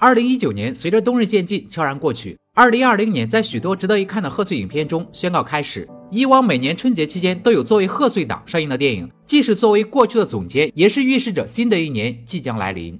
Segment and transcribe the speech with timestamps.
[0.00, 5.88] 二零一九年随着冬日渐近悄然过去，二零二零年在许多值得一看的贺岁影片中宣告开始。
[6.12, 12.96] 以往每年春节期间都有作为贺岁档上映的电影，既是作为过去的总结，也是预示着新的一年即将来临。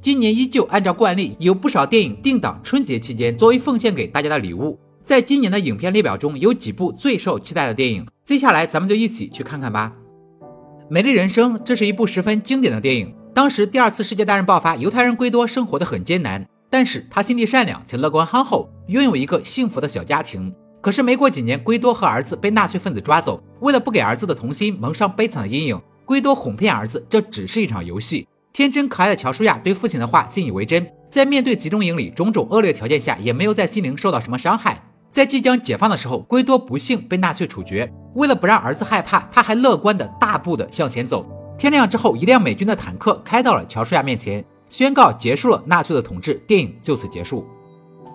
[0.00, 4.78] 今年依旧按照惯例，有不少电影定档春节期间作为奉献给大家的礼物。
[5.04, 9.92] 在今年的影片列表中，有几部最受期待的电影，接下来咱们就一起去看看吧。
[10.88, 13.14] 《美丽人生》这是一部十分经典的电影。
[13.34, 20.54] 当时第二次世界大战爆发，犹太人圭多生活的很艰难，但是他心地善良且乐观憨厚，拥有一个幸福的小家庭。
[20.82, 28.28] 可是没过几年，圭多和儿子被纳粹分子抓走，为了不给儿子的童心蒙上悲惨的阴影，圭多哄骗儿子，这只是一场游戏。
[28.52, 34.82] 天真可爱的乔舒亚对父亲的话信以为真，在面对集中营里种种恶劣条件下，也没有在心灵受到什么伤害。
[35.10, 41.26] 在即将解放的时候，圭多不幸被纳粹处决，为了不让儿子害怕，他还乐观的大步的向前走。
[41.58, 46.34] 天亮之后，一辆美军的坦克开到了乔舒亚面前，宣告结束了纳粹的统治。
[46.46, 47.46] 电影就此结束。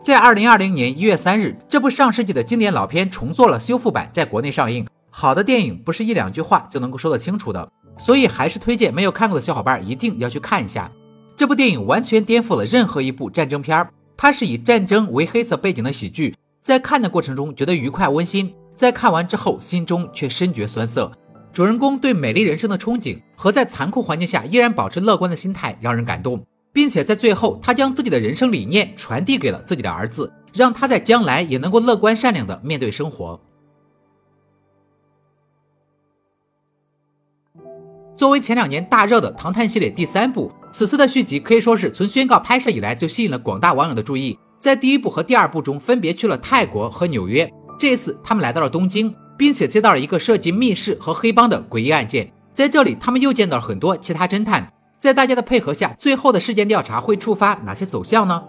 [0.01, 4.85] 在二零二零年一月三日，这部上世纪的经典老片重做了修复版，在国内上映。
[5.09, 10.91] 好的电影不是一两句话就能够说得清楚的，所以还是推荐没有看过的小伙伴一定要去看一下。
[11.35, 21.11] 这部电影完全颠覆了任何一部战争片儿，它是以战争为黑色背景的喜剧，在看的过程中觉得愉快温馨，在看完之后心中却深觉酸涩。
[21.51, 33.39] 主人公对美丽人生的憧憬和在残酷环境下依然保持乐观的心态让人感动，并且在最后，他将自己的人生理念传递给了自己的儿子，让他在将来也能够乐观善良的面对生活。
[38.15, 44.37] 作为前两年大热的《唐探》系列第三部，此次的续集可以说是从宣告拍摄以来就吸引了广大网友的注意。
[44.59, 49.13] 在第一部和第二部中，分别去了泰国和纽约，这一次他们来到了东京。
[49.37, 58.43] 并且接到了一个涉及密室和黑帮的诡异案件，在这里他们又见到了很多其他侦探，在大家的配合下，最后的事件调查会触发哪些走向呢？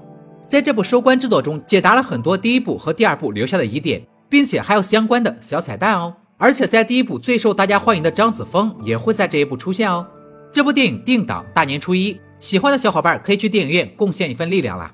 [0.46, 6.14] 在这部收官制作中，解答了很多第一部和第二部留下的疑点，并且还有相关的小彩蛋哦。
[6.38, 10.06] 而且在第一部最受大家欢迎的张子枫也会在这一部出现哦。
[10.50, 14.90] 这部电影定档大年初一，喜欢的小伙伴可以去电影院贡献一份力量啦。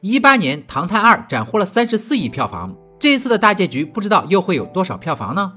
[0.00, 2.74] 一八年《唐探二》斩获了三十四亿票房。
[3.04, 5.52] 这一次的大结局，不知道又会有多少票房呢？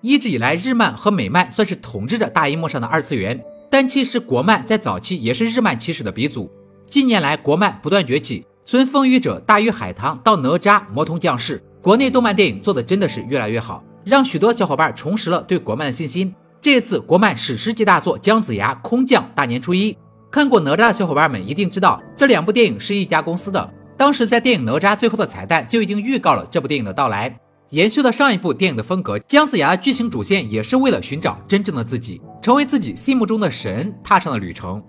[0.00, 6.48] 一直以来，日漫和美漫算是统治着大荧幕上的二次元，但其实国漫在早期也是日漫起始的鼻祖。
[6.86, 16.32] 近年来，国漫不断崛起，从《风雨者》《大鱼海棠》到《哪吒》《魔童降世》，国内动漫电影做的真的是越来越好，让许多小伙伴重拾了对国漫的信心。
[16.60, 19.98] 这一次国漫史诗级大作《姜子牙》空降大年初一，
[20.30, 23.74] 看过《哪吒》的小伙伴们一定知道，这两部电影是一家公司的。
[23.98, 27.36] 当时在电影《哪吒》最后的彩蛋就已经预告了这部电影的到来，
[27.70, 29.18] 延续了上一部电影的风格。
[29.18, 34.80] 姜子牙剧情主线也是为了寻找真正的自己，成为自己心目中的神，踏上了旅程。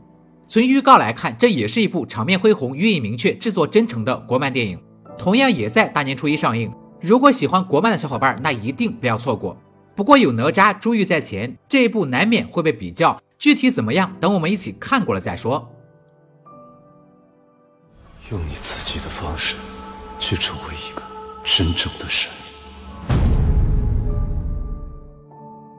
[0.47, 4.79] 从预告来看，这也是一部场面恢宏、寓意明确、制作真诚的国漫电影，
[5.17, 6.71] 同样也在大年初一上映。
[7.01, 9.57] 如果喜欢国漫的小伙伴，那一定不要错过。
[9.95, 15.67] 不过有哪吒珠玉在前，这一部难免会被比较，具体怎么样，等我们一起看过了再说。
[18.31, 19.55] 用你自己的方式
[20.19, 21.01] 去成为一个
[21.43, 22.31] 真正的神。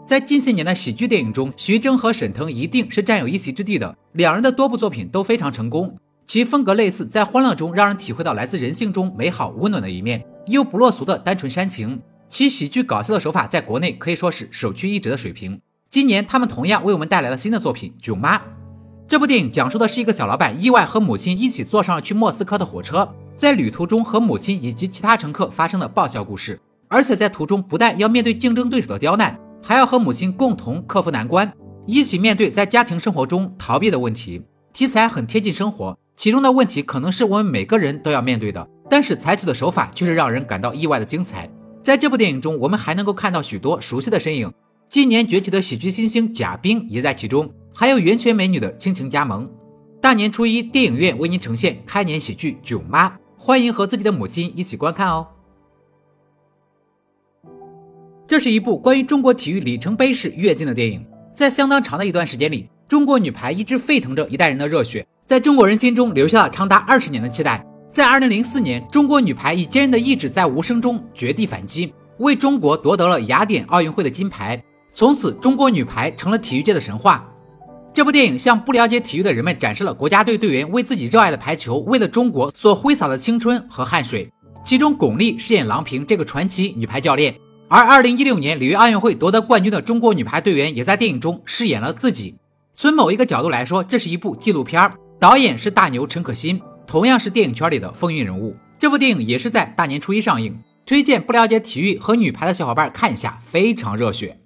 [0.04, 3.96] 在近些年的喜剧电影中，徐峥和沈腾一定是占有一席之地的。
[4.12, 5.96] 两人的多部作品都非常成功，
[6.26, 12.02] 其风格类似，在欢乐中让人体会到来自人性中美好温暖的一面，又不落俗的单纯煽情。
[12.28, 15.60] 其喜剧搞笑的手法在国内可以说是首屈一指的水平。
[15.88, 18.38] 今年他们同样为我们带来了新的作品《囧妈》。
[19.10, 26.60] 这部电影讲述的是一个小老板意外和母亲一起坐上了去莫斯科的火车，在旅途中和母亲以及其他乘客发生的爆笑故事。
[26.86, 31.52] 而且在途中不但要面对竞争对手的刁难，还要和母亲共同克服难关，
[31.86, 34.40] 一起面对在家庭生活中逃避的问题。
[34.72, 41.50] 题材很贴近生活，其中的问题可能是我们每个人都要面对的，但是采取的手法却是让人感到意外的精彩。
[41.82, 44.52] 在这部电影中，我们还能够看到许多熟悉的身影，
[44.88, 47.50] 今年崛起的喜剧新星贾冰也在其中。
[47.74, 49.48] 还有圆圈美女的倾情加盟，
[50.00, 55.26] 大年初一电影院为您呈现开年喜剧《囧妈》，欢迎和自己的母亲一起观看哦。
[58.26, 67.64] 这是一部关于中国体育里程碑式跃进的电影，在相当长的一段时间里，中国女排一直沸腾着一代人的热血，在中国人心中留下了长达二十年的期待。
[67.90, 74.62] 在二零零四年，中国女排以坚韧的意志在无声中绝地反击，为中国夺得了雅典奥运会的金牌，
[74.92, 77.26] 从此中国女排成了体育界的神话。
[77.92, 84.30] 这部电影向不了解体育的人们展示了国家队队员为自己热爱的排球、为了中国所挥洒的青春和汗水。
[84.64, 87.34] 其中，巩俐饰演郎平这个传奇女排教练，
[87.68, 92.36] 而2016年里约奥运会夺得冠军的中国女排队员也在电影中饰演了自己。
[92.76, 98.54] 从某一个角度来说，这是一部纪录片，导演是大牛陈可辛，同样是电影圈里的风云人物。
[98.78, 100.56] 这部电影也是在大年初一上映，
[100.86, 104.38] 推荐不了解体育和女排的小伙伴看一下，非常热血。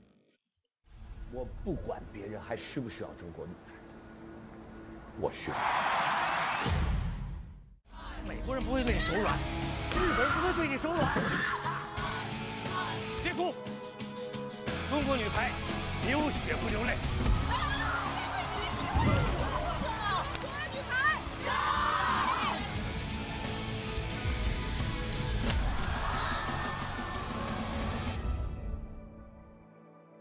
[1.34, 3.72] 我不管别人还需不需要中国女排，
[5.18, 5.56] 我需要。
[8.24, 11.12] 美国人不会对你手软，日本人不会对你手软。
[13.20, 13.52] 别哭，
[14.88, 15.50] 中国女排
[16.06, 16.96] 流血不流泪。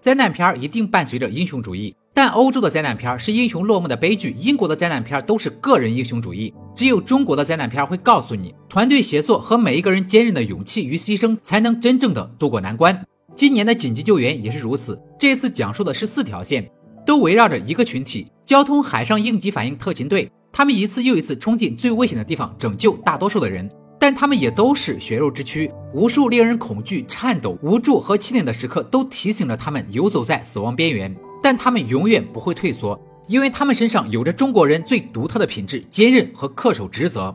[0.03, 6.53] 灾难片一定伴随着英雄主义，但欧洲的灾难片是英雄落幕的悲剧，英国的灾难片都是个人英雄主义。
[6.75, 13.01] 只有中国的灾难片会告诉你，团队协作和每一个人坚韧的勇气与牺牲，才能真正的渡过难关。
[13.33, 16.69] 今年的紧急救援也是如此，这次讲述的是四条线，
[17.05, 20.29] 都围绕着一个群体——交通海上应急反应特勤队。
[20.51, 23.71] 他们一次又一次冲进最危险的地方，拯救大多数的人。
[24.03, 31.15] 但他们也都是血肉之躯，无数令人恐惧、颤抖、无助和气馁的时刻都提醒着他们游走在死亡边缘。
[31.41, 37.33] 但他们永远不会退缩，因为他们身上有着中国人最独特的品质——坚韧和恪守职责。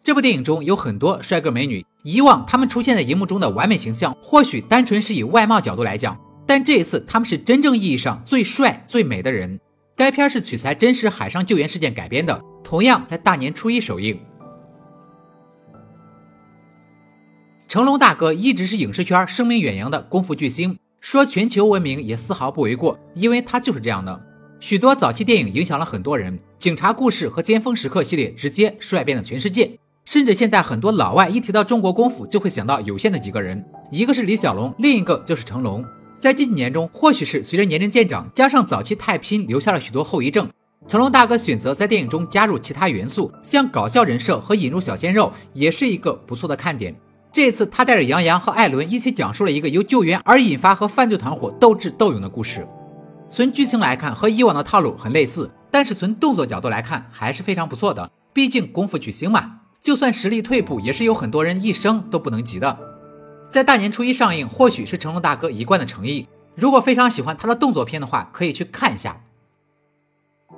[0.00, 6.16] 这部电影中有很多帅哥美女，以往他们出现在荧幕中的完美形象，或许单纯是以外貌角度来讲，
[6.46, 9.58] 但这一次他们是真正意义上最帅、最美的人。
[9.96, 14.16] 该片是取材真实海上救援事件改编的，同样在大年初一首映。
[17.68, 24.18] 成龙大哥一直是影视圈声名远扬的功夫巨星，说全球闻名也丝毫不为过，因为他就是这样的。
[24.58, 29.78] 许多早期电影影响了很多人，《警察故事》和《尖峰时刻》系列直接帅遍了全世界。
[30.06, 33.62] 甚至现在很多老外一提到中国功夫，就会想到有限的几个人，
[33.92, 35.84] 一个是李小龙，另一个就是成龙。
[36.16, 40.48] 在近几年中，或许是随着年龄渐长，加上早期太拼留下了许多后遗症，
[40.86, 46.98] 成龙大哥选择在电影中加入其他元素，像搞笑人设和引入小鲜肉，也是一个不错的看点。
[47.32, 52.66] 这次他带着杨洋和艾伦一起讲述了一个由救援而引发和犯罪团伙斗智斗勇的故事。
[53.30, 58.10] 从剧情来看和以往的套路很类似，但是从动作角度来看还是非常不错的。
[58.32, 62.78] 毕竟功夫巨星嘛，就算实力退步，也是有很多人一生都不能及的。
[63.50, 66.26] 在大年初一上映，或许是成龙大哥一贯的诚意。
[66.54, 69.20] 如果非常喜欢他的动作片的话，可以去看一下。《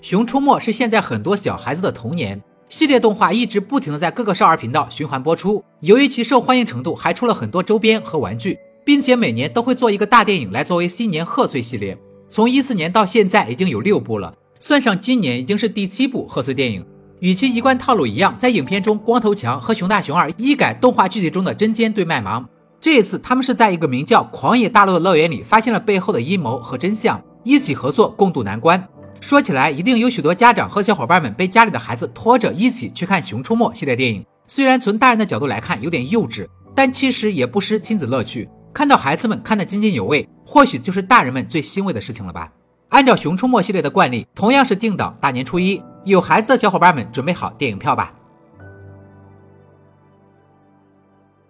[0.00, 2.40] 熊出没》是现在很多小孩子的童年。
[2.68, 11.96] 系列动画一直不停的在各个少儿频道循环播出，由于其受欢迎程度，还出了很多周边和玩具，并且每年都会做一个大电影来作为新年贺岁系列。
[12.28, 16.84] 从一四年到现在已经有六部了，算上今年已经是第七部贺岁电影。
[17.20, 22.46] 与其一贯套路一样，在影片中光头强和熊大熊二一改动画剧集中的针尖对麦芒，
[22.78, 28.86] 这一次他们是在一个名叫狂野大陆的乐园里发现了背后的阴谋和真相，一起合作共度难关。
[29.20, 34.24] 说起来，一定有许多家长和小伙伴们被家里的孩子拖着一起去看《熊出没》系列电影。
[34.46, 38.48] 虽然从大人的角度来看有点幼稚，但其实也不失亲子乐趣。
[38.72, 42.52] 看到孩子们看得津津有味，或许就是大人们最欣慰的事情了吧。
[42.90, 48.14] 按照《熊出没》系列的惯例，同样是定档大年初一，有孩子的小伙伴们准备好电影票吧。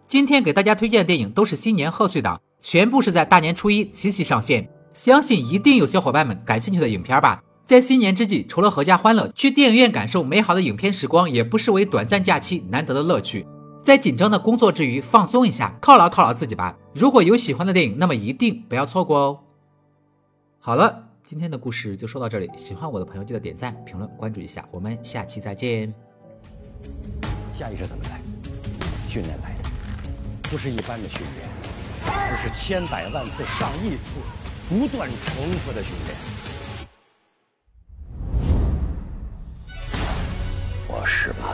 [0.09, 7.43] 今天给大家推荐的电影都是新年贺岁档，全部是在大年初一齐齐上线，相信一定有小伙伴们感兴趣的影片吧。
[7.69, 13.47] 在新年之际，除了阖家欢乐，去电影院感受美好的影片时光，也不失为短暂假期难得的乐趣。
[13.83, 16.75] 在紧张的工作之余，放松一下，犒劳犒劳自己吧。
[16.95, 19.41] 如果有喜欢的电影，那么一定不要错过哦。
[20.59, 22.51] 好了，今天的故事就说到这里。
[22.57, 24.67] 喜欢我的朋友，记得点赞、评论、关注一下。
[24.71, 25.93] 我们下期再见。
[27.53, 28.19] 下意识怎么来？
[29.11, 29.69] 训练来的，
[30.45, 31.47] 不是一般的训练，
[32.07, 34.17] 而是千百万次、上亿次、
[34.71, 36.58] 不断重复的训练。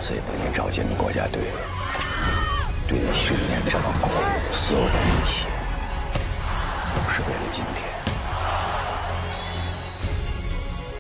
[0.07, 1.41] 所以被你召进了国家队，
[2.87, 4.11] 对你训练这么苦，
[4.53, 5.47] 所有的一切，
[6.95, 8.04] 都是为了今天。